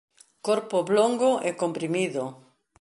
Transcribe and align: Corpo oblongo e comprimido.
Corpo 0.47 0.75
oblongo 0.83 1.29
e 1.47 1.49
comprimido. 1.61 2.23